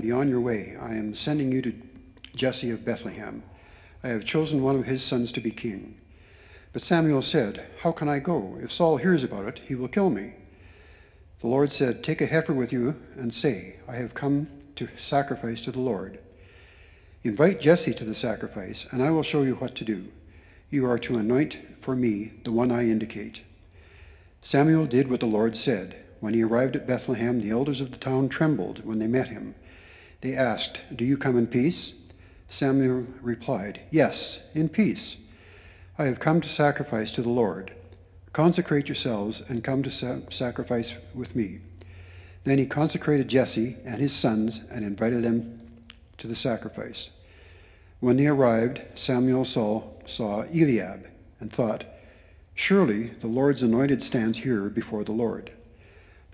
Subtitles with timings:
[0.00, 0.76] Be on your way.
[0.82, 1.72] I am sending you to
[2.34, 3.44] Jesse of Bethlehem.
[4.02, 6.00] I have chosen one of his sons to be king.
[6.72, 8.58] But Samuel said, How can I go?
[8.60, 10.32] If Saul hears about it, he will kill me.
[11.40, 15.60] The Lord said, Take a heifer with you and say, I have come to sacrifice
[15.60, 16.18] to the Lord.
[17.22, 20.08] Invite Jesse to the sacrifice, and I will show you what to do.
[20.70, 23.42] You are to anoint for me the one I indicate.
[24.42, 25.94] Samuel did what the Lord said.
[26.18, 29.54] When he arrived at Bethlehem, the elders of the town trembled when they met him.
[30.24, 31.92] They asked, Do you come in peace?
[32.48, 35.16] Samuel replied, Yes, in peace.
[35.98, 37.74] I have come to sacrifice to the Lord.
[38.32, 41.60] Consecrate yourselves and come to sa- sacrifice with me.
[42.44, 45.60] Then he consecrated Jesse and his sons and invited them
[46.16, 47.10] to the sacrifice.
[48.00, 51.06] When they arrived, Samuel saw, saw Eliab
[51.38, 51.84] and thought,
[52.54, 55.52] Surely the Lord's anointed stands here before the Lord.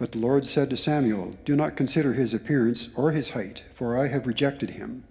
[0.01, 3.99] But the Lord said to Samuel, Do not consider his appearance or his height, for
[3.99, 5.05] I have rejected him.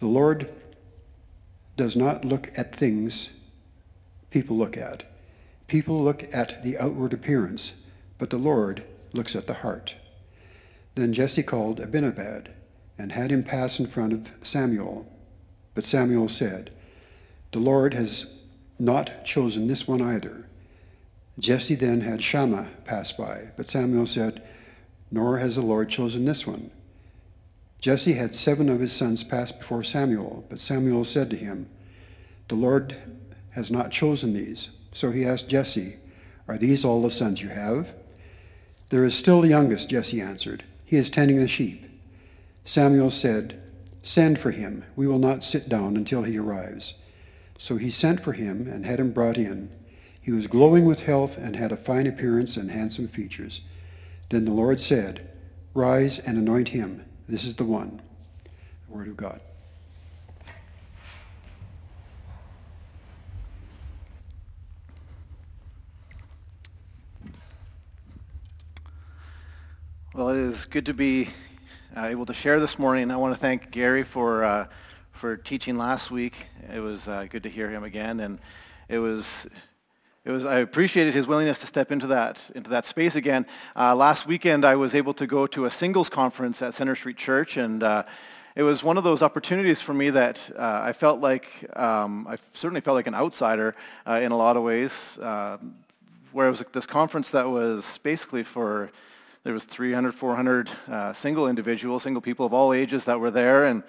[0.00, 0.48] The Lord
[1.76, 3.28] does not look at things
[4.30, 5.04] people look at.
[5.66, 7.74] People look at the outward appearance,
[8.16, 9.94] but the Lord looks at the heart.
[10.94, 12.48] Then Jesse called Abinadab
[12.96, 15.06] and had him pass in front of Samuel.
[15.74, 16.70] But Samuel said,
[17.52, 18.24] The Lord has
[18.78, 20.47] not chosen this one either.
[21.38, 24.42] Jesse then had Shammah pass by, but Samuel said,
[25.10, 26.70] Nor has the Lord chosen this one.
[27.80, 31.68] Jesse had seven of his sons pass before Samuel, but Samuel said to him,
[32.48, 32.96] The Lord
[33.50, 34.68] has not chosen these.
[34.92, 35.96] So he asked Jesse,
[36.48, 37.94] Are these all the sons you have?
[38.90, 40.64] There is still the youngest, Jesse answered.
[40.84, 41.84] He is tending the sheep.
[42.64, 43.62] Samuel said,
[44.02, 44.84] Send for him.
[44.96, 46.94] We will not sit down until he arrives.
[47.58, 49.70] So he sent for him and had him brought in.
[50.28, 53.62] He was glowing with health and had a fine appearance and handsome features.
[54.28, 55.26] Then the Lord said,
[55.72, 57.02] Rise and anoint him.
[57.26, 58.02] This is the one.
[58.44, 59.40] The word of God.
[70.12, 71.30] Well, it is good to be
[71.96, 73.10] uh, able to share this morning.
[73.10, 74.66] I want to thank Gary for uh,
[75.12, 76.48] for teaching last week.
[76.70, 78.38] It was uh, good to hear him again, and
[78.90, 79.46] it was
[80.28, 83.46] it was, I appreciated his willingness to step into that, into that space again.
[83.74, 87.16] Uh, last weekend, I was able to go to a singles conference at Center Street
[87.16, 88.02] Church, and uh,
[88.54, 92.36] it was one of those opportunities for me that uh, I felt like, um, I
[92.52, 93.74] certainly felt like an outsider
[94.06, 95.76] uh, in a lot of ways, um,
[96.32, 98.90] where it was this conference that was basically for,
[99.44, 103.64] there was 300, 400 uh, single individuals, single people of all ages that were there,
[103.64, 103.82] and,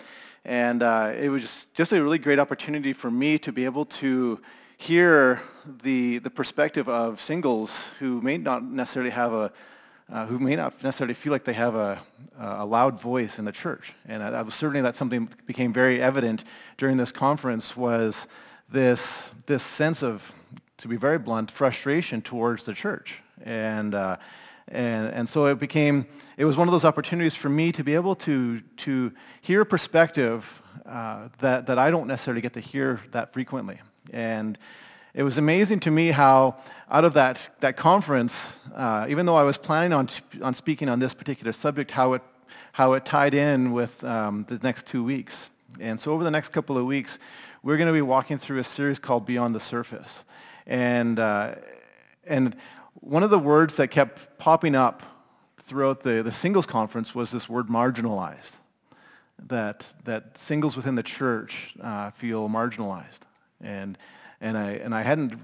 [0.45, 3.83] and uh, it was just, just a really great opportunity for me to be able
[3.83, 4.39] to
[4.79, 5.41] hear
[5.84, 9.51] the, the perspective of singles who may not necessarily have a,
[10.09, 12.01] uh, who may not necessarily feel like they have a,
[12.40, 13.94] a loud voice in the church.
[14.07, 16.45] And I, I was certainly that something became very evident
[16.78, 18.25] during this conference was
[18.72, 20.31] this, this sense of,
[20.78, 23.19] to be very blunt, frustration towards the church.
[23.44, 24.16] And, uh,
[24.69, 26.07] and, and so it became,
[26.38, 29.11] it was one of those opportunities for me to be able to, to
[29.41, 33.81] hear a perspective uh, that, that I don't necessarily get to hear that frequently.
[34.12, 34.58] And
[35.14, 36.58] it was amazing to me how
[36.90, 40.09] out of that, that conference, uh, even though I was planning on,
[40.42, 42.22] on speaking on this particular subject, how it,
[42.74, 45.50] how it tied in with um, the next two weeks.
[45.80, 47.20] And so over the next couple of weeks,
[47.64, 50.24] we're going to be walking through a series called Beyond the Surface.
[50.66, 51.56] And, uh,
[52.26, 52.56] and
[52.94, 55.03] one of the words that kept popping up
[55.58, 58.53] throughout the, the singles conference was this word marginalized,
[59.47, 63.20] that, that singles within the church uh, feel marginalized.
[63.62, 63.97] And,
[64.42, 65.40] and, I, and I hadn't,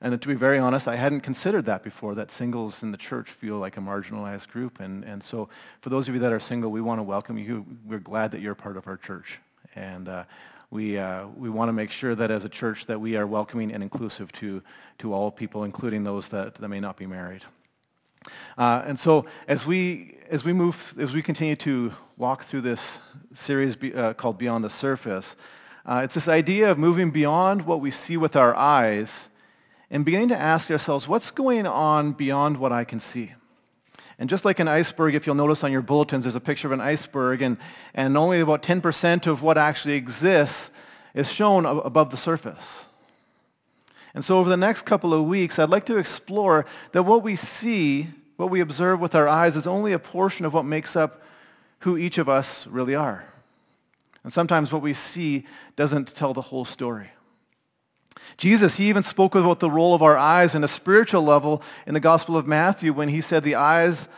[0.00, 3.30] and to be very honest, I hadn't considered that before, that singles in the church
[3.30, 4.80] feel like a marginalized group.
[4.80, 5.48] And, and so
[5.80, 7.66] for those of you that are single, we want to welcome you.
[7.86, 9.38] We're glad that you're part of our church.
[9.76, 10.24] And uh,
[10.70, 13.72] we, uh, we want to make sure that as a church that we are welcoming
[13.72, 14.62] and inclusive to,
[14.98, 17.42] to all people, including those that, that may not be married.
[18.56, 23.00] Uh, and so as we, as we move, as we continue to walk through this
[23.34, 25.36] series be, uh, called Beyond the Surface,
[25.90, 29.28] uh, it's this idea of moving beyond what we see with our eyes
[29.90, 33.32] and beginning to ask ourselves, what's going on beyond what I can see?
[34.16, 36.72] And just like an iceberg, if you'll notice on your bulletins, there's a picture of
[36.72, 37.56] an iceberg, and,
[37.92, 40.70] and only about 10% of what actually exists
[41.12, 42.86] is shown above the surface.
[44.14, 47.34] And so over the next couple of weeks, I'd like to explore that what we
[47.34, 51.20] see, what we observe with our eyes, is only a portion of what makes up
[51.80, 53.29] who each of us really are.
[54.22, 55.46] And sometimes what we see
[55.76, 57.10] doesn't tell the whole story.
[58.36, 61.94] Jesus, he even spoke about the role of our eyes in a spiritual level in
[61.94, 64.08] the Gospel of Matthew when he said the eyes,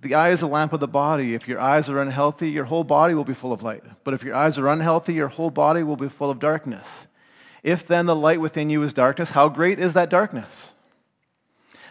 [0.00, 1.34] The eye is a lamp of the body.
[1.34, 3.84] If your eyes are unhealthy, your whole body will be full of light.
[4.04, 7.06] But if your eyes are unhealthy, your whole body will be full of darkness.
[7.62, 10.72] If then the light within you is darkness, how great is that darkness?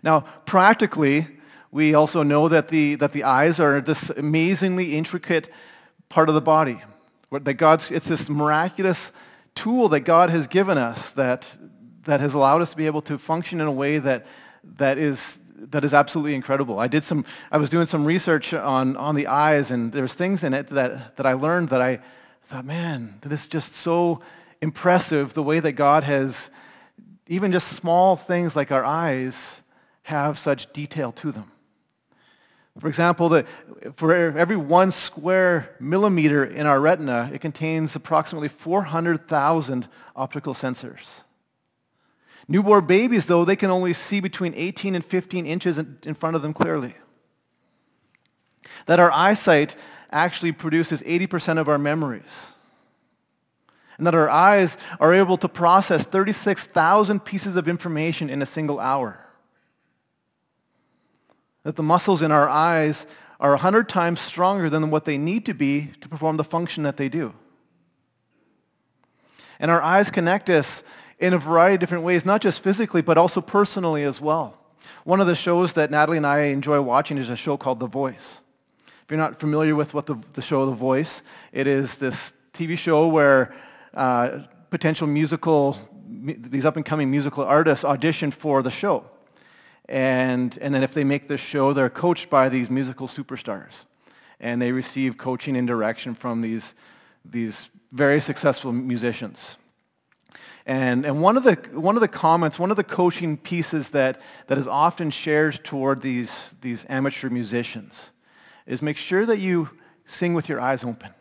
[0.03, 1.27] Now, practically,
[1.71, 5.49] we also know that the, that the eyes are this amazingly intricate
[6.09, 6.81] part of the body.
[7.31, 9.11] That God's, it's this miraculous
[9.55, 11.57] tool that God has given us that,
[12.05, 14.25] that has allowed us to be able to function in a way that,
[14.77, 16.79] that is that is absolutely incredible.
[16.79, 20.43] I did some, I was doing some research on, on the eyes and there's things
[20.43, 21.99] in it that, that I learned that I
[22.45, 24.21] thought, man, that is just so
[24.61, 26.49] impressive the way that God has,
[27.27, 29.61] even just small things like our eyes
[30.03, 31.51] have such detail to them.
[32.79, 33.45] For example, the,
[33.95, 41.23] for every one square millimeter in our retina, it contains approximately 400,000 optical sensors.
[42.47, 46.41] Newborn babies, though, they can only see between 18 and 15 inches in front of
[46.41, 46.95] them clearly.
[48.85, 49.75] That our eyesight
[50.11, 52.53] actually produces 80% of our memories.
[53.97, 58.79] And that our eyes are able to process 36,000 pieces of information in a single
[58.79, 59.26] hour.
[61.67, 63.05] That the muscles in our eyes
[63.41, 66.95] are 100 times stronger than what they need to be to perform the function that
[66.95, 67.33] they do.
[69.59, 70.81] And our eyes connect us
[71.19, 74.57] in a variety of different ways, not just physically, but also personally as well.
[75.03, 77.87] One of the shows that Natalie and I enjoy watching is a show called The
[77.87, 78.39] Voice.
[79.03, 81.21] If you're not familiar with what the, the show The Voice,
[81.51, 83.53] it is this TV show where
[83.93, 85.77] uh, potential musical,
[86.09, 89.03] these up-and-coming musical artists audition for the show.
[89.89, 93.85] And, and then if they make this show, they're coached by these musical superstars.
[94.39, 96.75] And they receive coaching and direction from these,
[97.25, 99.57] these very successful musicians.
[100.65, 104.19] And, and one, of the, one of the comments, one of the coaching pieces that,
[104.47, 108.11] that is often shared toward these, these amateur musicians
[108.65, 109.69] is make sure that you
[110.05, 111.11] sing with your eyes open.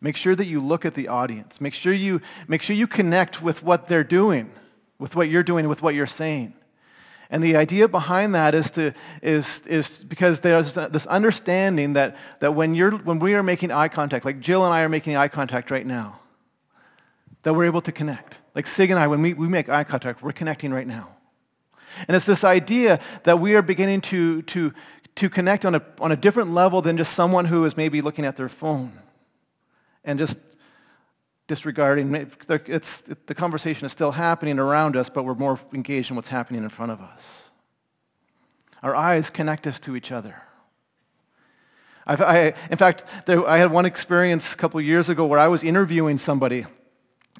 [0.00, 1.60] Make sure that you look at the audience.
[1.60, 4.50] Make sure you, make sure you connect with what they're doing,
[5.00, 6.54] with what you're doing, with what you're saying.
[7.30, 8.92] And the idea behind that is, to,
[9.22, 13.88] is, is because there's this understanding that, that when, you're, when we are making eye
[13.88, 16.18] contact, like Jill and I are making eye contact right now,
[17.42, 18.38] that we're able to connect.
[18.54, 21.08] Like Sig and I, when we, we make eye contact, we're connecting right now.
[22.08, 24.72] And it's this idea that we are beginning to, to,
[25.16, 28.24] to connect on a, on a different level than just someone who is maybe looking
[28.24, 28.92] at their phone
[30.04, 30.36] and just
[31.50, 32.14] disregarding.
[32.48, 36.28] It's, it, the conversation is still happening around us, but we're more engaged in what's
[36.28, 37.42] happening in front of us.
[38.84, 40.36] Our eyes connect us to each other.
[42.06, 45.62] I, in fact, there, I had one experience a couple years ago where I was
[45.62, 46.66] interviewing somebody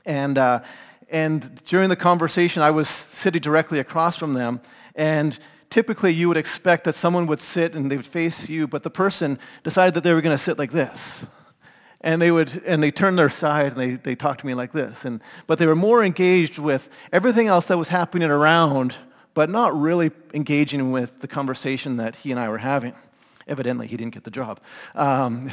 [0.04, 0.60] and, uh,
[1.08, 4.60] and during the conversation, I was sitting directly across from them.
[4.94, 5.38] And
[5.70, 8.90] typically you would expect that someone would sit and they would face you, but the
[8.90, 11.24] person decided that they were going to sit like this.
[12.02, 14.72] And they would, and they turned their side and they, they talked to me like
[14.72, 15.04] this.
[15.04, 18.94] And, but they were more engaged with everything else that was happening around,
[19.34, 22.94] but not really engaging with the conversation that he and I were having.
[23.46, 24.60] Evidently, he didn't get the job.
[24.94, 25.50] Um,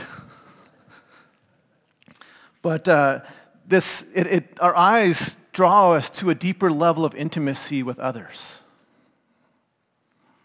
[2.62, 3.22] but uh,
[3.68, 8.60] this, it, it, our eyes draw us to a deeper level of intimacy with others.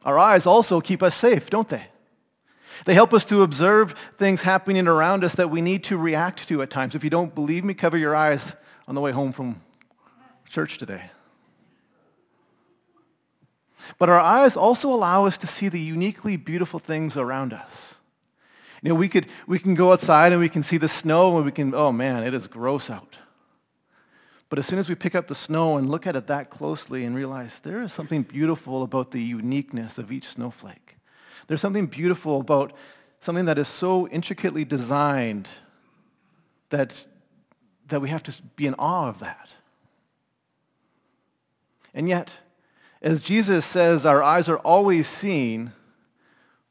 [0.05, 1.84] Our eyes also keep us safe, don't they?
[2.84, 6.62] They help us to observe things happening around us that we need to react to
[6.62, 6.94] at times.
[6.94, 8.56] If you don't believe me, cover your eyes
[8.88, 9.60] on the way home from
[10.48, 11.10] church today.
[13.98, 17.94] But our eyes also allow us to see the uniquely beautiful things around us.
[18.82, 21.44] You know, we, could, we can go outside and we can see the snow and
[21.44, 23.17] we can, oh man, it is gross out.
[24.48, 27.05] But as soon as we pick up the snow and look at it that closely
[27.05, 30.81] and realize there is something beautiful about the uniqueness of each snowflake.
[31.46, 32.72] There's something beautiful about
[33.20, 35.49] something that is so intricately designed
[36.70, 37.06] that,
[37.89, 39.51] that we have to be in awe of that.
[41.94, 42.37] And yet,
[43.01, 45.72] as Jesus says, our eyes are always seeing,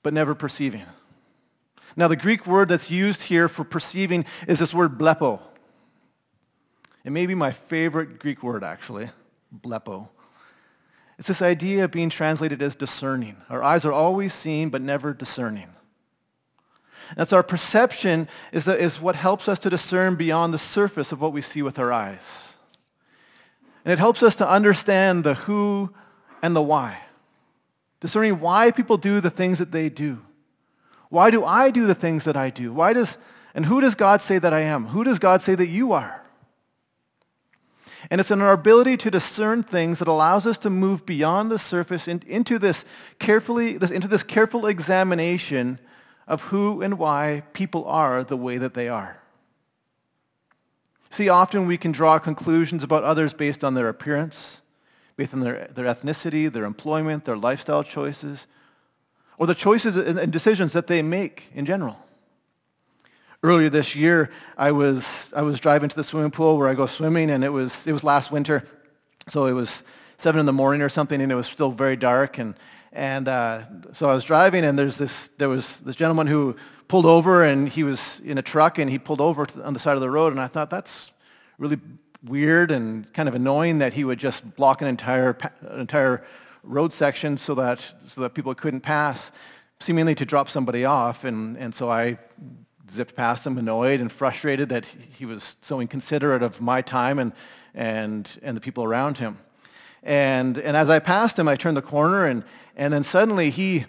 [0.03, 0.83] but never perceiving.
[1.95, 5.39] Now, the Greek word that's used here for perceiving is this word blepo.
[7.03, 9.09] It may be my favorite Greek word, actually,
[9.53, 10.07] blepo.
[11.21, 13.37] It's this idea of being translated as discerning.
[13.47, 15.67] Our eyes are always seeing, but never discerning.
[17.15, 21.21] That's our perception is, that, is what helps us to discern beyond the surface of
[21.21, 22.55] what we see with our eyes.
[23.85, 25.93] And it helps us to understand the who
[26.41, 26.97] and the why.
[27.99, 30.25] Discerning why people do the things that they do.
[31.09, 32.73] Why do I do the things that I do?
[32.73, 33.19] Why does,
[33.53, 34.87] and who does God say that I am?
[34.87, 36.20] Who does God say that you are?
[38.09, 41.59] And it's in our ability to discern things that allows us to move beyond the
[41.59, 42.83] surface in, into this
[43.19, 45.79] carefully, this, into this careful examination
[46.27, 49.21] of who and why people are the way that they are.
[51.09, 54.61] See, often we can draw conclusions about others based on their appearance,
[55.17, 58.47] based on their, their ethnicity, their employment, their lifestyle choices,
[59.37, 61.97] or the choices and decisions that they make in general.
[63.43, 66.85] Earlier this year, I was, I was driving to the swimming pool where I go
[66.85, 68.63] swimming, and it was, it was last winter,
[69.27, 69.83] so it was
[70.19, 72.53] 7 in the morning or something, and it was still very dark, and,
[72.91, 76.55] and uh, so I was driving, and there's this, there was this gentleman who
[76.87, 79.95] pulled over, and he was in a truck, and he pulled over on the side
[79.95, 81.11] of the road, and I thought, that's
[81.57, 81.79] really
[82.23, 86.23] weird and kind of annoying that he would just block an entire, an entire
[86.61, 89.31] road section so that, so that people couldn't pass,
[89.79, 91.23] seemingly to drop somebody off.
[91.23, 92.19] And, and so I
[92.91, 97.31] zipped past him, annoyed and frustrated that he was so inconsiderate of my time and,
[97.73, 99.37] and, and the people around him.
[100.03, 102.43] And, and as I passed him, I turned the corner, and,
[102.75, 103.85] and then suddenly he,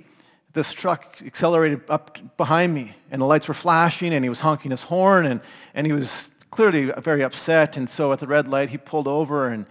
[0.53, 4.71] this truck accelerated up behind me, and the lights were flashing, and he was honking
[4.71, 5.41] his horn, and,
[5.75, 7.77] and he was clearly very upset.
[7.77, 9.65] And so at the red light, he pulled over, and,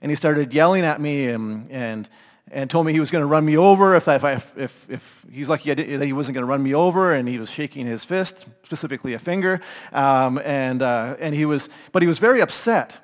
[0.00, 2.08] and he started yelling at me, and, and
[2.50, 4.24] and told me he was going to run me over if, if,
[4.56, 7.50] if, if he's lucky that he wasn't going to run me over, and he was
[7.50, 9.60] shaking his fist, specifically a finger,
[9.92, 12.96] um, and, uh, and he was, but he was very upset.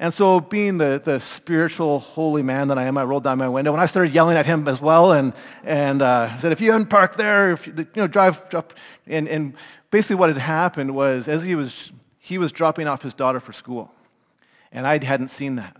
[0.00, 3.50] And so being the, the spiritual holy man that I am, I rolled down my
[3.50, 6.72] window and I started yelling at him as well and, and uh, said, if you
[6.72, 8.72] hadn't parked there, if you, you know, drive up.
[9.06, 9.52] And, and
[9.90, 13.52] basically what had happened was as he was, he was dropping off his daughter for
[13.52, 13.92] school.
[14.72, 15.76] And I hadn't seen that.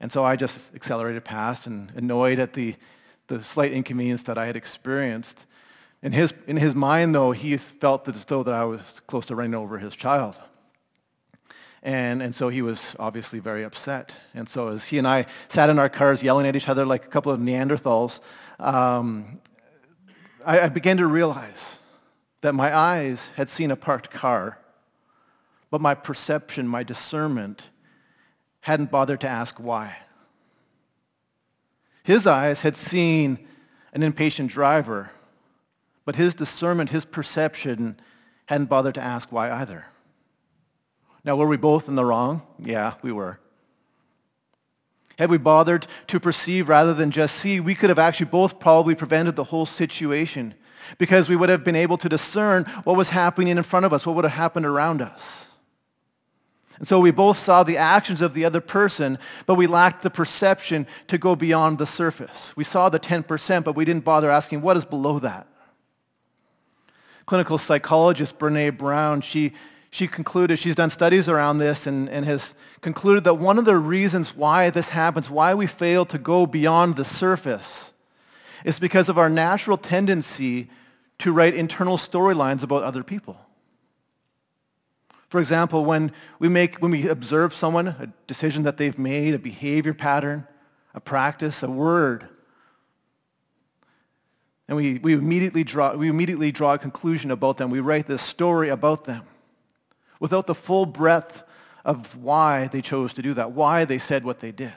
[0.00, 2.76] And so I just accelerated past and annoyed at the,
[3.26, 5.46] the slight inconvenience that I had experienced.
[6.02, 9.34] In his, in his mind, though, he felt as though that I was close to
[9.34, 10.38] running over his child.
[11.82, 14.16] And, and so he was obviously very upset.
[14.34, 17.04] And so as he and I sat in our cars yelling at each other like
[17.04, 18.20] a couple of Neanderthals,
[18.60, 19.40] um,
[20.44, 21.78] I, I began to realize
[22.40, 24.58] that my eyes had seen a parked car,
[25.70, 27.62] but my perception, my discernment,
[28.60, 29.96] hadn't bothered to ask why.
[32.02, 33.38] His eyes had seen
[33.92, 35.10] an impatient driver,
[36.04, 38.00] but his discernment, his perception
[38.46, 39.86] hadn't bothered to ask why either.
[41.24, 42.42] Now, were we both in the wrong?
[42.58, 43.38] Yeah, we were.
[45.18, 48.94] Had we bothered to perceive rather than just see, we could have actually both probably
[48.94, 50.54] prevented the whole situation
[50.96, 54.06] because we would have been able to discern what was happening in front of us,
[54.06, 55.47] what would have happened around us.
[56.78, 60.10] And so we both saw the actions of the other person, but we lacked the
[60.10, 62.52] perception to go beyond the surface.
[62.56, 65.48] We saw the 10%, but we didn't bother asking what is below that.
[67.26, 69.52] Clinical psychologist Brene Brown, she,
[69.90, 73.76] she concluded, she's done studies around this and, and has concluded that one of the
[73.76, 77.92] reasons why this happens, why we fail to go beyond the surface,
[78.64, 80.70] is because of our natural tendency
[81.18, 83.36] to write internal storylines about other people.
[85.28, 89.38] For example, when we, make, when we observe someone, a decision that they've made, a
[89.38, 90.46] behavior pattern,
[90.94, 92.28] a practice, a word,
[94.68, 97.70] and we, we, immediately draw, we immediately draw a conclusion about them.
[97.70, 99.24] We write this story about them
[100.20, 101.42] without the full breadth
[101.84, 104.74] of why they chose to do that, why they said what they did.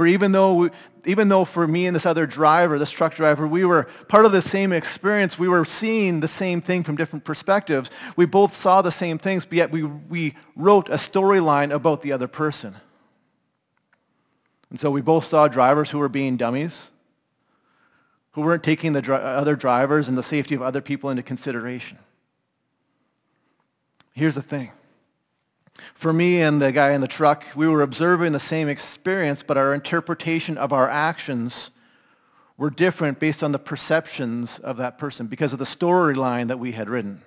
[0.00, 0.70] Or even though,
[1.04, 4.32] even though for me and this other driver, this truck driver, we were part of
[4.32, 7.90] the same experience, we were seeing the same thing from different perspectives.
[8.16, 12.12] We both saw the same things, but yet we, we wrote a storyline about the
[12.12, 12.76] other person.
[14.70, 16.88] And so we both saw drivers who were being dummies,
[18.30, 21.98] who weren't taking the dri- other drivers and the safety of other people into consideration.
[24.14, 24.70] Here's the thing.
[25.94, 29.56] For me and the guy in the truck, we were observing the same experience, but
[29.56, 31.70] our interpretation of our actions
[32.56, 36.72] were different based on the perceptions of that person because of the storyline that we
[36.72, 37.22] had written.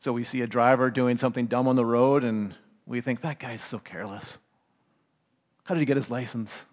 [0.00, 2.54] So we see a driver doing something dumb on the road and
[2.86, 4.38] we think, that guy's so careless.
[5.62, 6.64] How did he get his license?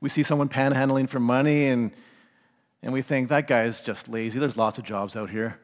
[0.00, 1.90] We see someone panhandling for money and,
[2.82, 4.38] and we think, that guy is just lazy.
[4.38, 5.60] There's lots of jobs out here.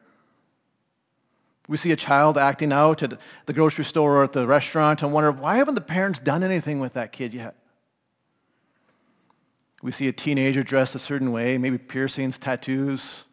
[1.67, 5.13] We see a child acting out at the grocery store or at the restaurant and
[5.13, 7.55] wonder, why haven't the parents done anything with that kid yet?
[9.81, 13.23] We see a teenager dressed a certain way, maybe piercings, tattoos,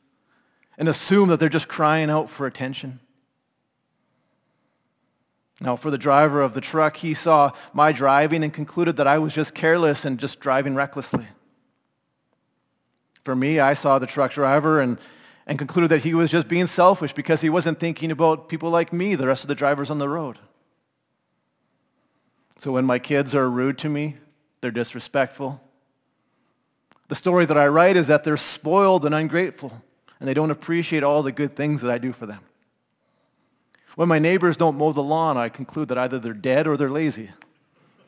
[0.78, 3.00] and assume that they're just crying out for attention.
[5.60, 9.18] Now, for the driver of the truck, he saw my driving and concluded that I
[9.18, 11.26] was just careless and just driving recklessly.
[13.24, 14.98] For me, I saw the truck driver and
[15.46, 18.92] and concluded that he was just being selfish because he wasn't thinking about people like
[18.92, 20.38] me, the rest of the drivers on the road.
[22.58, 24.16] So when my kids are rude to me,
[24.60, 25.60] they're disrespectful,
[27.08, 29.82] The story that I write is that they're spoiled and ungrateful,
[30.20, 32.40] and they don't appreciate all the good things that I do for them.
[33.96, 36.90] When my neighbors don't mow the lawn, I conclude that either they're dead or they're
[36.90, 37.30] lazy.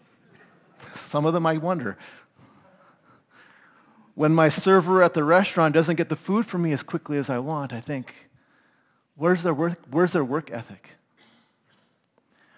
[0.95, 1.99] Some of them I wonder.
[4.15, 7.31] When my server at the restaurant doesn't get the food for me as quickly as
[7.31, 8.29] I want, I think,
[9.17, 10.91] where's their work, where's their work ethic?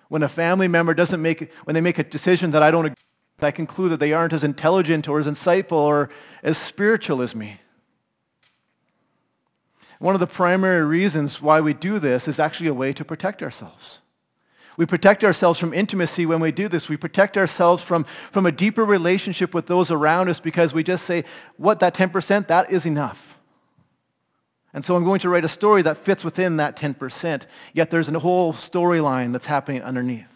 [0.08, 2.96] When a family member doesn't make, when they make a decision that I don't agree
[3.42, 6.11] I conclude that they aren't as intelligent or as insightful or
[6.42, 7.61] as spiritual as me.
[9.99, 13.42] One of the primary reasons why we do this is actually a way to protect
[13.42, 14.00] ourselves.
[14.76, 16.88] We protect ourselves from intimacy when we do this.
[16.88, 21.04] We protect ourselves from, from a deeper relationship with those around us because we just
[21.04, 21.25] say,
[21.57, 23.38] what, that 10%, that is enough.
[24.73, 28.09] And so I'm going to write a story that fits within that 10%, yet there's
[28.09, 30.26] a whole storyline that's happening underneath.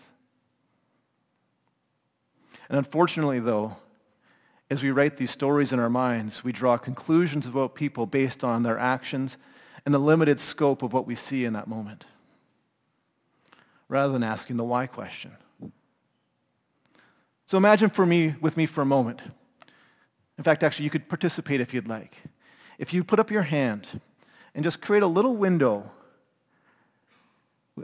[2.69, 3.77] And unfortunately, though,
[4.71, 8.63] as we write these stories in our minds, we draw conclusions about people based on
[8.63, 9.39] their actions
[9.85, 12.05] and the limited scope of what we see in that moment,
[13.89, 15.33] rather than asking the why question.
[17.47, 19.21] So imagine for me, with me for a moment.
[20.37, 22.17] In fact, actually, you could participate if you'd like.
[22.79, 23.89] If you put up your hand
[24.55, 25.91] and just create a little window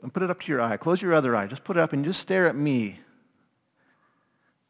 [0.02, 0.76] and put it up to your eye.
[0.76, 1.46] Close your other eye.
[1.46, 3.00] Just put it up and just stare at me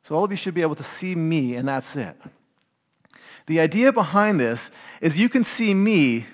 [0.04, 2.14] so all of you should be able to see me, and that's it.
[3.46, 6.26] The idea behind this is you can see me,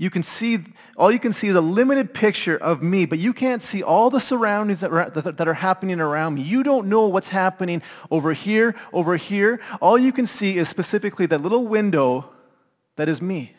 [0.00, 0.60] you can see,
[0.96, 4.10] all you can see is a limited picture of me, but you can't see all
[4.10, 6.42] the surroundings that are, that are happening around me.
[6.42, 9.60] You don't know what's happening over here, over here.
[9.80, 12.30] All you can see is specifically that little window
[12.94, 13.56] that is me.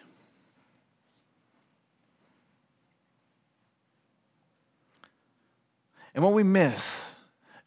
[6.16, 7.12] And what we miss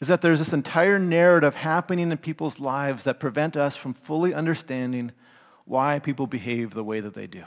[0.01, 4.33] is that there's this entire narrative happening in people's lives that prevent us from fully
[4.33, 5.13] understanding
[5.67, 7.45] why people behave the way that they do.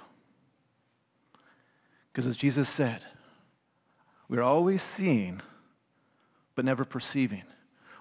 [2.15, 3.03] Because as Jesus said,
[4.29, 5.41] we're always seeing,
[6.55, 7.43] but never perceiving.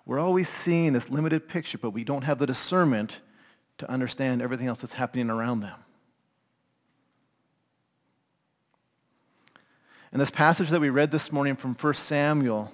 [0.07, 3.19] We're always seeing this limited picture, but we don't have the discernment
[3.79, 5.81] to understand everything else that's happening around them.
[10.13, 12.73] And this passage that we read this morning from 1 Samuel,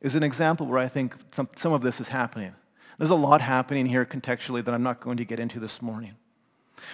[0.00, 2.54] is an example where I think some, some of this is happening.
[2.98, 6.14] There's a lot happening here contextually that I'm not going to get into this morning.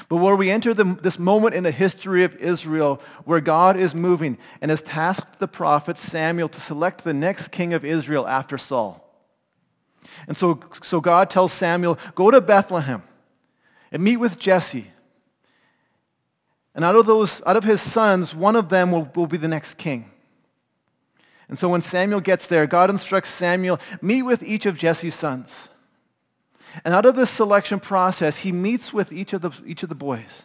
[0.08, 3.94] But where we enter the, this moment in the history of Israel where God is
[3.94, 8.58] moving and has tasked the prophet Samuel to select the next king of Israel after
[8.58, 9.02] Saul.
[10.26, 13.02] And so, so God tells Samuel, go to Bethlehem
[13.90, 14.88] and meet with Jesse.
[16.74, 19.48] And out of, those, out of his sons, one of them will, will be the
[19.48, 20.10] next king.
[21.48, 25.68] And so when Samuel gets there, God instructs Samuel, meet with each of Jesse's sons.
[26.84, 29.94] And out of this selection process, he meets with each of the, each of the
[29.94, 30.44] boys.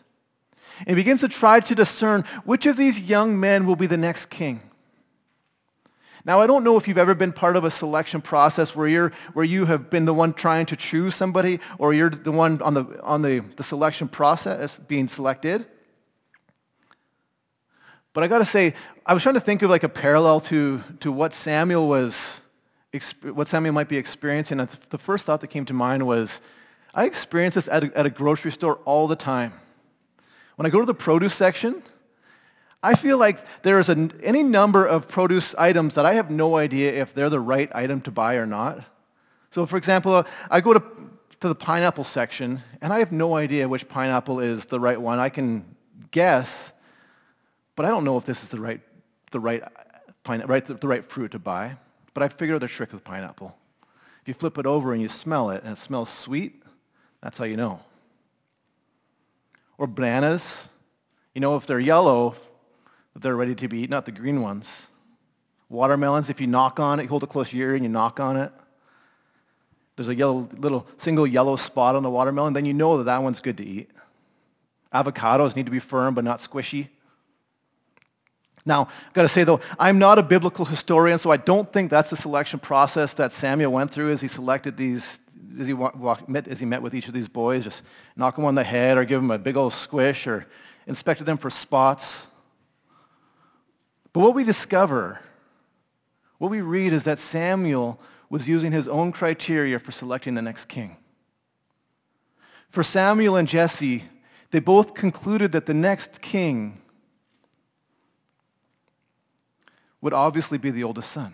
[0.86, 4.30] And begins to try to discern which of these young men will be the next
[4.30, 4.62] king.
[6.28, 9.14] Now, I don't know if you've ever been part of a selection process where, you're,
[9.34, 12.74] where you have been the one trying to choose somebody or you're the one on
[12.74, 15.66] the, on the, the selection process being selected.
[18.12, 18.74] But I got to say,
[19.06, 22.42] I was trying to think of like a parallel to, to what Samuel was,
[23.22, 24.60] what Samuel might be experiencing.
[24.60, 26.42] And the first thought that came to mind was,
[26.94, 29.54] I experience this at a, at a grocery store all the time.
[30.56, 31.84] When I go to the produce section,
[32.82, 36.94] I feel like there is any number of produce items that I have no idea
[36.94, 38.84] if they're the right item to buy or not.
[39.52, 40.84] So for example, uh, I go to,
[41.40, 45.20] to the pineapple section, and I have no idea which pineapple is the right one.
[45.20, 45.76] I can
[46.12, 46.72] guess,
[47.76, 48.82] but I don't know if this is the right,
[49.32, 49.70] the right, uh,
[50.24, 51.78] pine, right, the, the right fruit to buy.
[52.18, 53.56] But I figured out the trick with pineapple.
[54.24, 56.64] If you flip it over and you smell it and it smells sweet,
[57.22, 57.80] that's how you know.
[59.78, 60.64] Or bananas,
[61.36, 62.36] you know if they're yellow,
[63.16, 64.68] they're ready to be eaten, not the green ones.
[65.70, 67.90] Watermelons, if you knock on it, you hold it close to your ear and you
[67.90, 68.52] knock on it,
[69.96, 73.22] there's a yellow, little single yellow spot on the watermelon, then you know that that
[73.22, 73.92] one's good to eat.
[74.92, 76.88] Avocados need to be firm but not squishy.
[78.68, 81.90] Now, I've got to say though, I'm not a biblical historian, so I don't think
[81.90, 85.22] that's the selection process that Samuel went through as he selected these,
[85.58, 87.82] as he, walked, met, as he met with each of these boys, just
[88.18, 90.46] knock them on the head or give them a big old squish or
[90.86, 92.28] inspected them for spots.
[94.12, 95.22] But what we discover,
[96.38, 97.98] what we read is that Samuel
[98.30, 100.98] was using his own criteria for selecting the next king.
[102.68, 104.04] For Samuel and Jesse,
[104.52, 106.82] they both concluded that the next king
[110.02, 111.34] would obviously be the oldest son.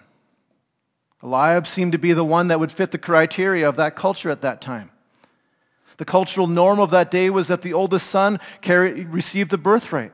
[1.22, 4.42] Eliab seemed to be the one that would fit the criteria of that culture at
[4.42, 4.92] that time.
[5.98, 10.12] The cultural norm of that day was that the oldest son carry, received the birthright.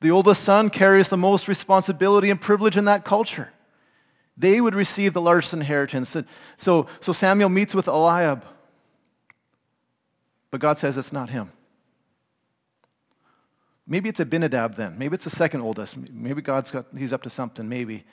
[0.00, 3.52] The oldest son carries the most responsibility and privilege in that culture.
[4.36, 6.16] They would receive the largest inheritance.
[6.56, 8.44] So, so Samuel meets with Eliab.
[10.50, 11.52] But God says it's not him.
[13.90, 14.96] Maybe it's Abinadab then.
[14.96, 15.96] Maybe it's the second oldest.
[16.12, 18.04] Maybe God's got, he's up to something, maybe.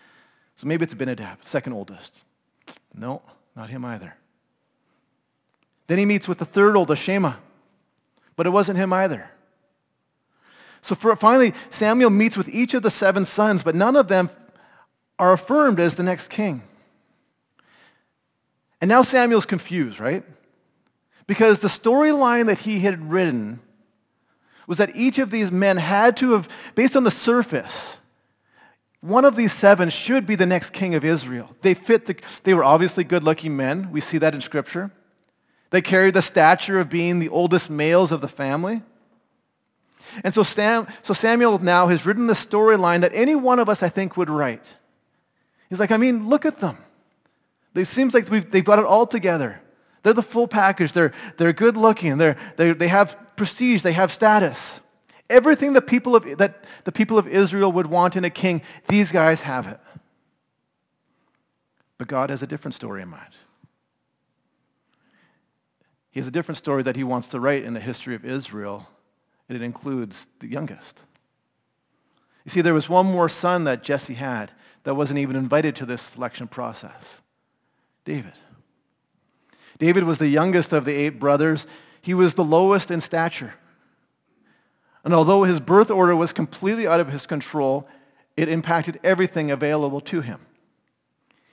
[0.56, 2.24] So maybe it's Abinadab, second oldest.
[2.96, 3.22] No,
[3.56, 4.16] not him either.
[5.86, 7.36] Then he meets with the third oldest, Shema.
[8.36, 9.30] But it wasn't him either.
[10.82, 14.32] So for, finally, Samuel meets with each of the seven sons, but none of them
[15.20, 16.64] are affirmed as the next king.
[18.82, 20.24] And now Samuel's confused, right?
[21.28, 23.60] Because the storyline that he had written
[24.68, 27.98] was that each of these men had to have, based on the surface,
[29.02, 31.56] one of these seven should be the next king of Israel.
[31.62, 33.90] They fit the, they were obviously good-looking men.
[33.92, 34.92] We see that in Scripture.
[35.70, 38.82] They carried the stature of being the oldest males of the family.
[40.24, 43.84] And so, Sam, so Samuel now has written the storyline that any one of us,
[43.84, 44.64] I think, would write.
[45.70, 46.78] He's like, I mean, look at them.
[47.76, 49.62] It seems like we they've got it all together.
[50.08, 50.94] They're the full package.
[50.94, 52.18] They're, they're good looking.
[52.18, 53.82] They're, they they have prestige.
[53.82, 54.80] They have status.
[55.30, 59.12] Everything the people of, that the people of Israel would want in a king, these
[59.12, 59.82] guys have it.
[61.98, 63.34] But God has a different story in mind.
[66.12, 68.88] He has a different story that he wants to write in the history of Israel,
[69.50, 71.02] and it includes the youngest.
[72.46, 74.54] You see, there was one more son that Jesse had
[74.86, 77.18] that wasn't even invited to this selection process.
[78.06, 78.32] David.
[79.78, 81.66] David was the youngest of the eight brothers.
[82.02, 83.54] He was the lowest in stature.
[85.04, 87.88] And although his birth order was completely out of his control,
[88.36, 90.42] it impacted everything available to him.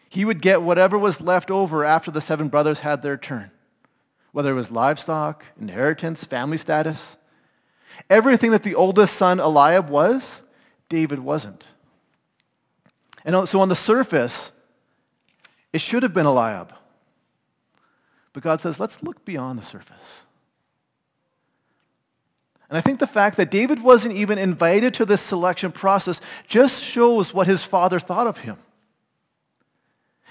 [0.08, 3.50] He would get whatever was left over after the seven brothers had their turn,
[4.32, 7.16] whether it was livestock, inheritance, family status.
[8.10, 10.40] Everything that the oldest son Eliab was,
[10.88, 11.64] David wasn't.
[13.24, 14.52] And so on the surface,
[15.72, 16.74] it should have been Eliab.
[18.35, 20.25] But God says, let's look beyond the surface.
[22.68, 26.83] And I think the fact that David wasn't even invited to this selection process just
[26.83, 28.59] shows what his father thought of him.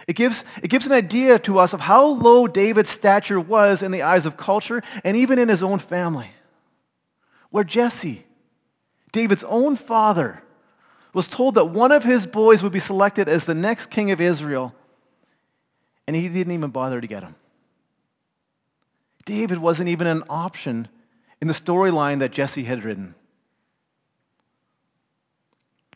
[0.08, 3.92] It gives, it gives an idea to us of how low David's stature was in
[3.92, 6.32] the eyes of culture and even in his own family.
[7.52, 8.26] Where Jesse,
[9.14, 10.44] David's own father,
[11.14, 14.20] was told that one of his boys would be selected as the next king of
[14.20, 14.74] Israel,
[16.08, 17.36] and he didn't even bother to get him.
[19.26, 20.88] David wasn't even an option
[21.42, 23.16] in the storyline that Jesse had written.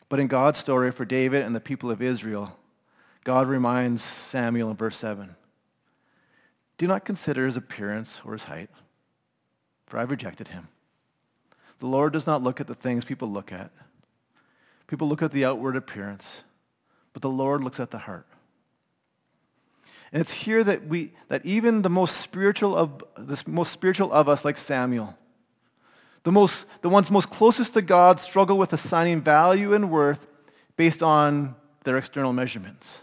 [0.08, 2.56] But in God's story for David and the people of Israel,
[3.24, 5.36] God reminds Samuel in verse 7,
[6.78, 8.70] Do not consider his appearance or his height,
[9.86, 10.68] for I've rejected him.
[11.78, 13.70] The Lord does not look at the things people look at.
[14.86, 16.42] People look at the outward appearance,
[17.12, 18.26] but the Lord looks at the heart.
[20.12, 24.28] And it's here that we that even the most spiritual of the most spiritual of
[24.28, 25.16] us, like Samuel,
[26.22, 30.26] the most the ones most closest to God, struggle with assigning value and worth
[30.76, 33.02] based on their external measurements.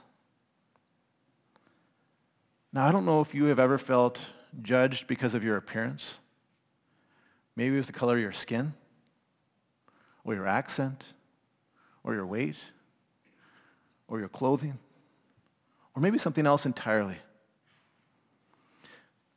[2.74, 4.20] Now, I don't know if you have ever felt
[4.62, 6.18] judged because of your appearance.
[7.56, 8.74] Maybe it was the color of your skin,
[10.26, 11.04] or your accent,
[12.04, 12.58] or your weight,
[14.08, 14.78] or your clothing
[15.96, 17.18] or maybe something else entirely.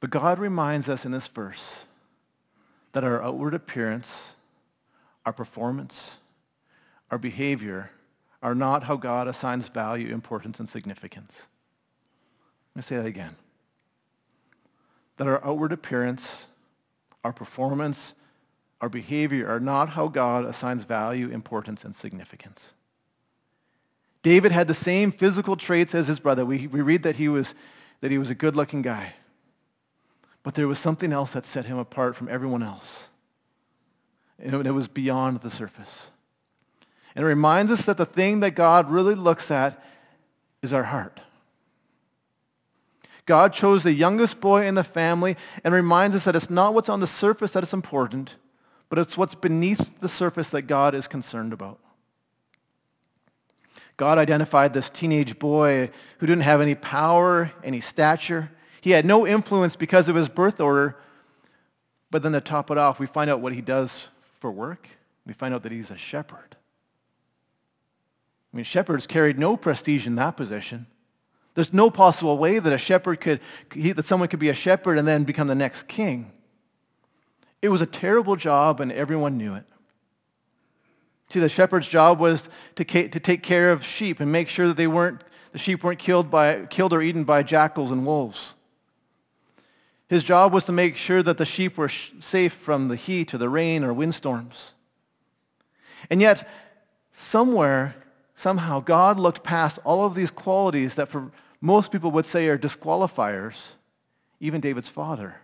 [0.01, 1.85] But God reminds us in this verse
[2.93, 4.33] that our outward appearance,
[5.27, 6.17] our performance,
[7.11, 7.91] our behavior
[8.43, 11.47] are not how God assigns value, importance, and significance.
[12.75, 13.37] Let me say that again.
[15.17, 16.47] That our outward appearance,
[17.25, 18.15] our performance,
[18.81, 22.75] our behavior are not how God assigns value, importance, and significance.
[24.23, 26.45] David had the same physical traits as his brother.
[26.45, 27.55] We, we read that he, was,
[28.01, 29.15] that he was a good-looking guy.
[30.43, 33.09] But there was something else that set him apart from everyone else.
[34.39, 36.11] And it was beyond the surface.
[37.15, 39.85] And it reminds us that the thing that God really looks at
[40.63, 41.21] is our heart.
[43.27, 46.89] God chose the youngest boy in the family and reminds us that it's not what's
[46.89, 48.37] on the surface that is important,
[48.89, 51.79] but it's what's beneath the surface that God is concerned about.
[53.99, 58.49] God identified this teenage boy who didn't have any power, any stature.
[58.81, 60.97] He had no influence because of his birth order.
[62.11, 64.07] But then to top it off, we find out what he does
[64.39, 64.89] for work.
[65.27, 66.57] We find out that he's a shepherd.
[68.53, 70.87] I mean, shepherds carried no prestige in that position.
[71.55, 73.41] There's no possible way that a shepherd could,
[73.75, 76.31] that someone could be a shepherd and then become the next king.
[77.61, 79.65] It was a terrible job and everyone knew it.
[81.31, 84.77] See, the shepherd's job was to, to take care of sheep and make sure that
[84.77, 88.55] they weren't, the sheep weren't killed, by, killed or eaten by jackals and wolves.
[90.09, 93.39] His job was to make sure that the sheep were safe from the heat or
[93.39, 94.73] the rain or windstorms.
[96.09, 96.49] And yet,
[97.13, 97.95] somewhere,
[98.35, 102.57] somehow, God looked past all of these qualities that for most people would say are
[102.57, 103.73] disqualifiers,
[104.41, 105.37] even David's father.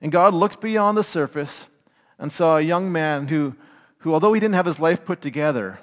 [0.00, 1.68] And God looked beyond the surface
[2.18, 3.54] and saw a young man who,
[4.04, 5.80] who, although he didn't have his life put together,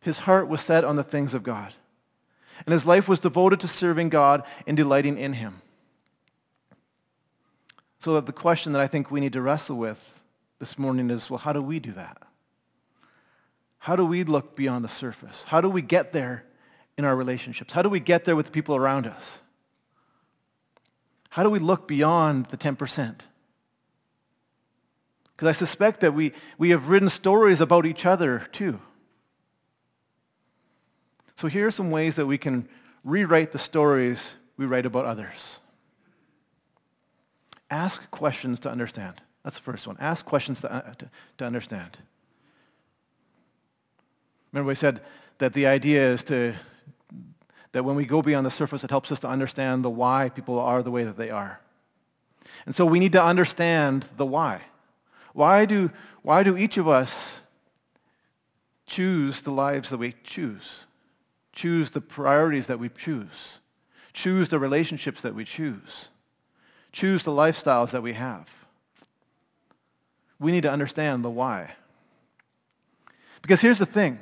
[0.00, 1.74] his heart was set on the things of God.
[2.64, 5.60] And his life was devoted to serving God and delighting in him.
[7.98, 10.18] So the question that I think we need to wrestle with
[10.60, 12.22] this morning is, well, how do we do that?
[13.80, 15.44] How do we look beyond the surface?
[15.46, 16.46] How do we get there
[16.96, 17.74] in our relationships?
[17.74, 19.40] How do we get there with the people around us?
[21.28, 23.20] How do we look beyond the 10%?
[25.40, 28.78] Because I suspect that we, we have written stories about each other too.
[31.36, 32.68] So here are some ways that we can
[33.04, 35.60] rewrite the stories we write about others.
[37.70, 39.22] Ask questions to understand.
[39.42, 39.96] That's the first one.
[39.98, 41.96] Ask questions to, uh, to, to understand.
[44.52, 45.00] Remember we said
[45.38, 46.54] that the idea is to
[47.72, 50.58] that when we go beyond the surface, it helps us to understand the why people
[50.58, 51.60] are the way that they are.
[52.66, 54.60] And so we need to understand the why.
[55.32, 55.90] Why do,
[56.22, 57.42] why do each of us
[58.86, 60.86] choose the lives that we choose?
[61.52, 63.60] Choose the priorities that we choose?
[64.12, 66.08] Choose the relationships that we choose?
[66.92, 68.48] Choose the lifestyles that we have?
[70.38, 71.74] We need to understand the why.
[73.42, 74.18] Because here's the thing.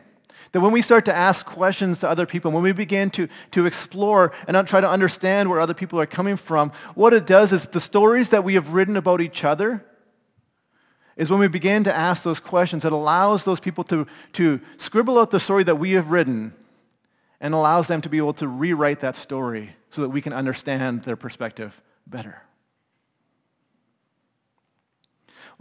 [0.52, 3.66] That when we start to ask questions to other people, when we begin to, to
[3.66, 7.66] explore and try to understand where other people are coming from, what it does is
[7.68, 9.84] the stories that we have written about each other
[11.18, 15.18] is when we begin to ask those questions, it allows those people to, to scribble
[15.18, 16.54] out the story that we have written
[17.40, 21.02] and allows them to be able to rewrite that story so that we can understand
[21.02, 22.40] their perspective better.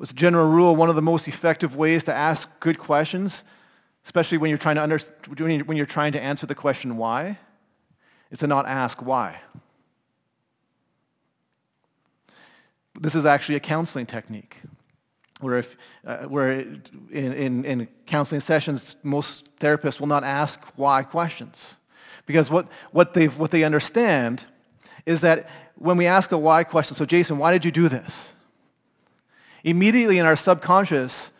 [0.01, 3.43] As a general rule, one of the most effective ways to ask good questions
[4.07, 4.99] especially when you're trying to, under,
[5.65, 7.37] when you're trying to answer the question why,
[8.31, 9.41] is to not ask why.
[12.97, 14.61] This is actually a counseling technique
[15.39, 21.03] where, if, uh, where in, in, in counseling sessions, most therapists will not ask why
[21.03, 21.75] questions.
[22.25, 24.45] Because what, what, they what they understand
[25.05, 28.33] is that when we ask a why question, so Jason, why did you do this?
[29.63, 31.31] Immediately in our subconscious,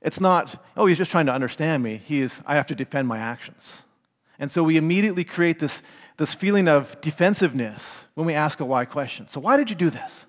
[0.00, 2.00] it's not, oh, he's just trying to understand me.
[2.04, 3.82] He is, I have to defend my actions.
[4.38, 5.82] And so we immediately create this,
[6.16, 9.26] this feeling of defensiveness when we ask a why question.
[9.28, 10.26] So why did you do this?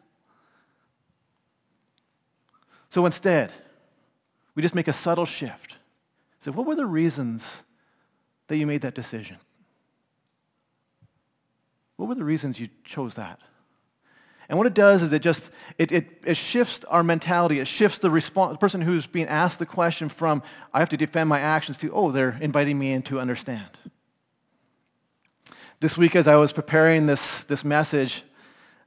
[2.89, 3.51] So instead,
[4.55, 5.75] we just make a subtle shift.
[6.39, 7.63] So what were the reasons
[8.47, 9.37] that you made that decision?
[11.97, 13.39] What were the reasons you chose that?
[14.47, 17.59] And what it does is it just, it, it, it shifts our mentality.
[17.59, 20.41] It shifts the, response, the person who's being asked the question from,
[20.73, 23.69] I have to defend my actions to, oh, they're inviting me in to understand.
[25.81, 28.23] This week as I was preparing this, this message,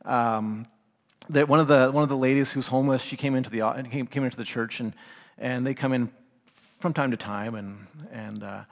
[0.05, 0.67] um,
[1.31, 4.07] that one of the one of the ladies who's homeless, she came into the came,
[4.07, 4.93] came into the church, and
[5.39, 6.11] and they come in
[6.81, 8.65] from time to time, and and uh,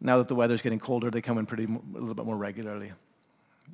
[0.00, 2.92] now that the weather's getting colder, they come in pretty a little bit more regularly.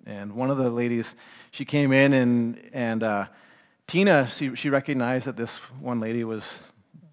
[0.05, 1.17] And one of the ladies,
[1.51, 3.27] she came in and, and uh,
[3.87, 6.61] Tina, she, she recognized that this one lady was,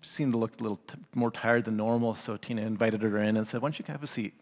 [0.01, 3.37] seemed to look a little t- more tired than normal, so Tina invited her in
[3.37, 4.33] and said, why don't you have a seat?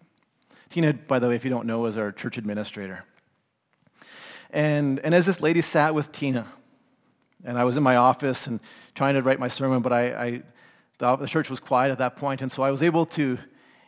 [0.69, 3.05] Tina, by the way, if you don't know, is our church administrator.
[4.51, 6.45] And, and as this lady sat with Tina,
[7.43, 8.59] and I was in my office and
[8.93, 10.43] trying to write my sermon, but I, I
[10.97, 13.39] the, church was quiet at that point, and so I was able to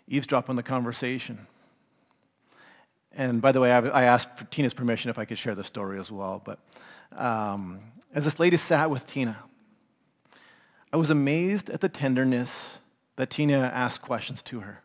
[0.08, 1.46] eavesdrop on the conversation.
[3.12, 6.00] And by the way, I, asked for Tina's permission if I could share the story
[6.00, 6.42] as well.
[6.44, 6.60] But
[7.16, 7.80] um,
[8.16, 9.38] as this lady sat with Tina,
[10.92, 12.80] I was amazed at the tenderness
[13.18, 14.82] that Tina asked questions to her.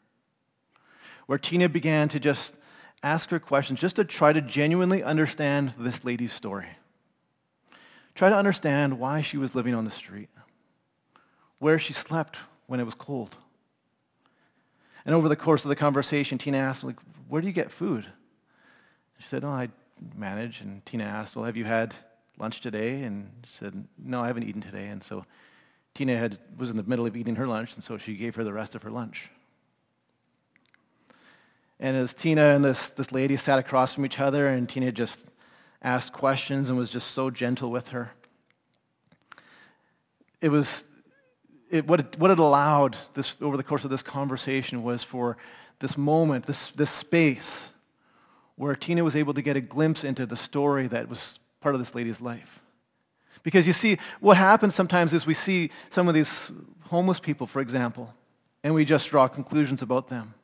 [1.25, 2.58] Where Tina began to just
[3.03, 6.69] ask her questions just to try to genuinely understand this lady's story.
[8.15, 10.29] Try to understand why she was living on the street,
[11.59, 13.37] where she slept when it was cold.
[15.07, 18.05] And over the course of the conversation, Tina asked, like, where do you get food?
[19.19, 19.69] She said, oh, I
[20.17, 20.61] manage.
[20.61, 21.95] And Tina asked, well, have you had
[22.39, 23.03] lunch today?
[23.05, 24.89] And she said, no, I haven't eaten today.
[24.89, 25.25] And so
[25.95, 28.45] Tina had, was in the middle of eating her lunch, and so she gave her
[28.45, 29.31] the rest of her lunch.
[31.81, 35.25] And as Tina and this, this lady sat across from each other, and Tina just
[35.83, 38.11] asked questions and was just so gentle with her,
[40.41, 40.85] it was,
[41.71, 45.37] it, what, it, what it allowed this, over the course of this conversation was for
[45.81, 47.71] this moment, this, this space,
[48.57, 51.81] where Tina was able to get a glimpse into the story that was part of
[51.81, 52.61] this lady's life.
[53.45, 56.51] Because you see, what happens sometimes is we see some of these
[56.89, 58.13] homeless people, for example,
[58.65, 60.35] and we just draw conclusions about them.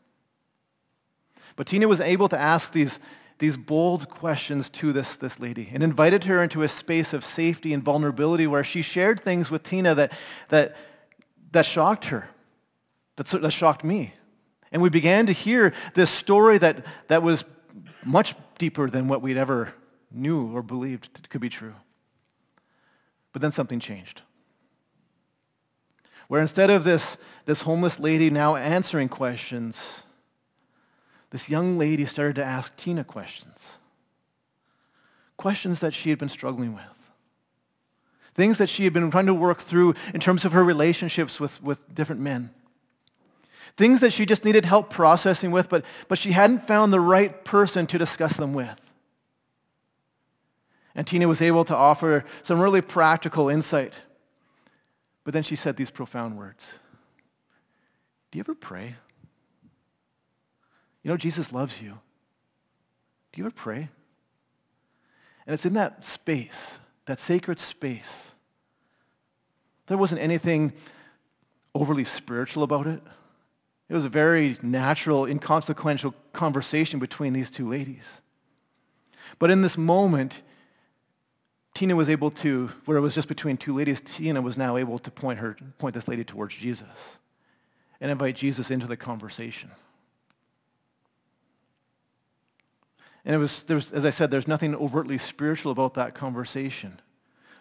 [1.57, 2.99] But Tina was able to ask these,
[3.39, 7.73] these bold questions to this, this lady and invited her into a space of safety
[7.73, 10.13] and vulnerability where she shared things with Tina that,
[10.49, 10.77] that,
[11.53, 12.29] that shocked her,
[13.17, 14.15] that, that shocked me.
[14.73, 17.45] And we began to hear this story that, that was
[18.05, 19.73] much deeper than what we'd ever
[20.11, 21.75] knew or believed could be true.
[23.33, 24.23] But then something changed.
[26.29, 30.05] Where instead of this, this homeless lady now answering questions,
[31.35, 33.79] this young lady started to ask Tina questions.
[35.37, 37.11] Questions that she had been struggling with.
[38.37, 41.61] Things that she had been trying to work through in terms of her relationships with,
[41.61, 42.51] with different men.
[43.77, 47.45] Things that she just needed help processing with, but, but she hadn't found the right
[47.45, 48.81] person to discuss them with.
[50.95, 53.93] And Tina was able to offer some really practical insight.
[55.25, 56.79] But then she said these profound words.
[58.31, 58.95] Do you ever pray?
[61.05, 61.99] You know, Jesus loves you.
[63.33, 63.89] Do you ever pray?
[65.47, 68.33] And it's in that space, that sacred space.
[69.87, 70.73] There wasn't anything
[71.75, 73.03] overly spiritual about it.
[73.89, 78.23] It was a very natural, inconsequential conversation between these two ladies.
[79.39, 80.41] But in this moment,
[81.75, 84.99] Tina was able to, where it was just between two ladies, Tina was now able
[85.01, 87.19] to point her, point this lady towards Jesus
[88.01, 89.71] and invite Jesus into the conversation.
[93.25, 97.01] And it was, there was, as I said, there's nothing overtly spiritual about that conversation.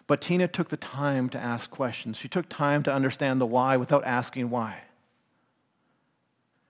[0.06, 2.18] But Tina took the time to ask questions.
[2.18, 4.82] She took time to understand the why without asking why.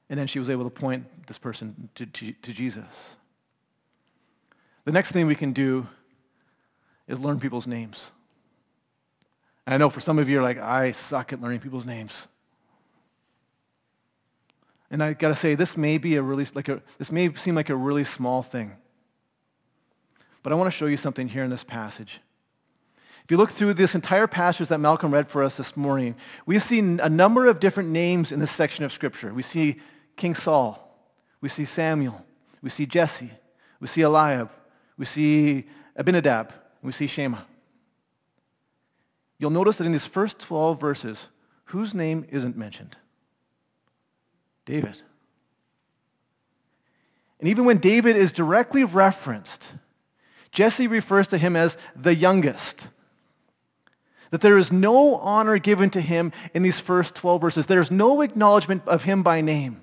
[0.08, 3.16] And then she was able to point this person to, to, to Jesus.
[4.84, 5.88] The next thing we can do
[7.08, 8.12] is learn people's names.
[9.66, 12.28] And I know for some of you, are like, I suck at learning people's names.
[14.90, 17.56] And I got to say, this may be a really, like a, this may seem
[17.56, 18.76] like a really small thing.
[20.44, 22.20] But I want to show you something here in this passage.
[23.24, 26.58] If you look through this entire passage that Malcolm read for us this morning, we
[26.58, 29.32] see a number of different names in this section of Scripture.
[29.32, 29.80] We see
[30.16, 30.78] King Saul.
[31.40, 32.22] We see Samuel.
[32.62, 33.30] We see Jesse.
[33.80, 34.50] We see Eliab.
[34.98, 35.64] We see
[35.96, 36.52] Abinadab.
[36.82, 37.46] We see Shammah.
[39.38, 41.28] You'll notice that in these first 12 verses,
[41.64, 42.96] whose name isn't mentioned?
[44.66, 45.00] David.
[47.40, 49.72] And even when David is directly referenced,
[50.54, 52.86] Jesse refers to him as the youngest.
[54.30, 57.66] That there is no honor given to him in these first 12 verses.
[57.66, 59.82] There is no acknowledgement of him by name.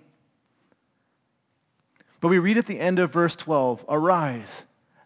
[2.21, 4.65] But we read at the end of verse 12, arise,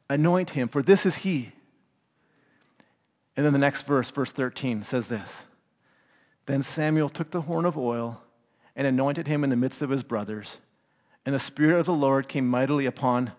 [0.10, 1.52] anoint him, for this is he.
[3.36, 5.44] And then the next verse, verse 13, says this.
[6.46, 8.22] Then Samuel took the horn of oil
[8.76, 10.60] and anointed him in the midst of his brothers.
[11.26, 13.32] And the Spirit of the Lord came mightily upon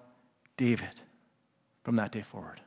[0.57, 1.01] David
[1.87, 2.61] from that day forward.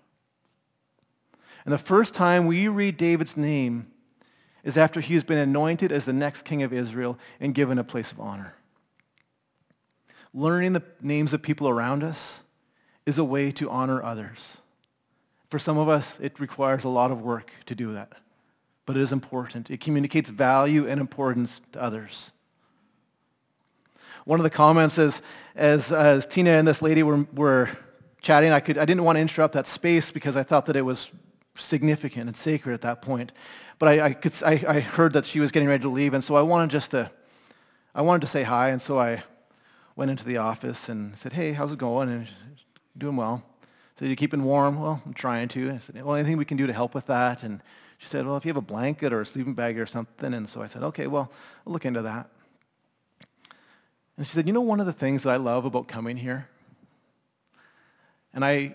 [1.66, 3.88] And the first time we read David's name
[4.64, 8.14] is after he's been anointed as the next king of Israel and given a place
[8.14, 8.56] of honor.
[10.34, 12.40] Learning the names of people around us
[13.06, 14.60] is a way to honor others.
[15.50, 18.14] For some of us, it requires a lot of work to do that.
[18.86, 19.70] But it is important.
[19.70, 22.32] It communicates value and importance to others.
[24.24, 25.22] One of the comments is,
[25.58, 27.70] as, as Tina and this lady were, were
[28.22, 28.52] chatting.
[28.52, 31.12] I, could, I didn't want to interrupt that space because I thought that it was
[31.58, 33.32] significant and sacred at that point.
[33.78, 36.24] But I, I, could, I, I heard that she was getting ready to leave, and
[36.24, 37.12] so I wanted just to,
[37.96, 39.24] I wanted to say hi, and so I
[39.96, 42.10] went into the office and said, hey, how's it going?
[42.10, 42.28] And
[42.98, 43.44] doing well.
[43.98, 44.80] So you keeping warm?
[44.80, 45.72] Well, I'm trying to.
[45.72, 47.44] I said, well, anything we can do to help with that?
[47.44, 47.62] And
[47.98, 50.34] she said, well, if you have a blanket or a sleeping bag or something.
[50.34, 51.32] And so I said, okay, well,
[51.68, 52.30] I'll look into that.
[54.16, 56.48] And she said, you know one of the things that I love about coming here?
[58.34, 58.74] And I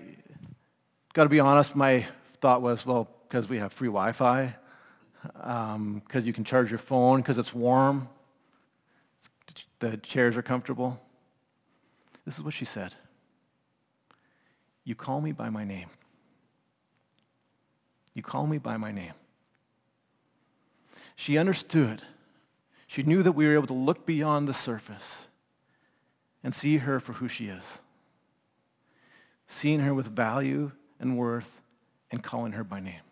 [1.12, 2.07] got to be honest, my
[2.40, 4.55] thought was, well, because we have free Wi-Fi,
[5.22, 8.09] because um, you can charge your phone, because it's warm,
[9.80, 11.00] the chairs are comfortable.
[12.24, 12.94] This is what she said.
[14.84, 15.88] You call me by my name.
[18.14, 19.12] You call me by my name.
[21.16, 22.02] She understood.
[22.86, 25.26] She knew that we were able to look beyond the surface
[26.42, 27.80] and see her for who she is.
[29.55, 31.61] Seeing her with value and worth
[32.11, 33.02] and calling her by name.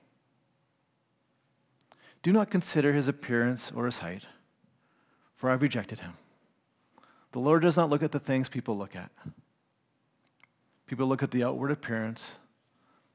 [2.25, 4.25] Do not consider his appearance or his height,
[5.35, 6.15] for I've rejected him.
[7.31, 9.13] The Lord does not look at the things people look at.
[10.89, 12.33] People look at the outward appearance,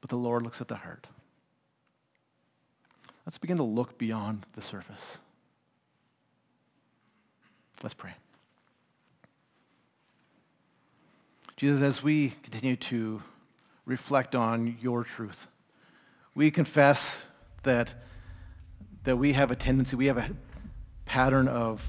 [0.00, 1.06] but the Lord looks at the heart.
[3.26, 5.18] Let's begin to look beyond the surface.
[7.82, 8.14] Let's pray.
[11.58, 13.20] Jesus, as we continue to
[13.84, 15.48] reflect on your truth,
[16.32, 17.26] we confess
[17.64, 17.92] that,
[19.02, 20.30] that we have a tendency, we have a
[21.04, 21.82] pattern of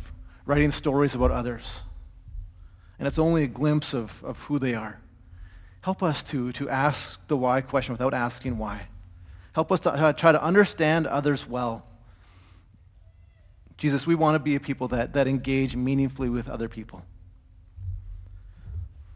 [0.47, 1.81] writing stories about others.
[2.97, 4.99] And it's only a glimpse of, of who they are.
[5.81, 8.87] Help us to, to ask the why question without asking why.
[9.53, 11.85] Help us to uh, try to understand others well.
[13.77, 17.05] Jesus, we want to be a people that, that engage meaningfully with other people.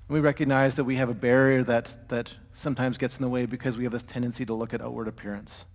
[0.07, 3.77] We recognize that we have a barrier that, that sometimes gets in the way because
[3.77, 5.65] we have this tendency to look at outward appearance.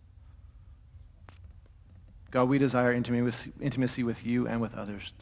[2.31, 5.13] God, we desire intimacy with you and with others.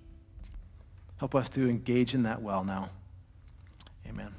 [1.18, 2.90] Help us to engage in that well now.
[4.08, 4.34] Amen.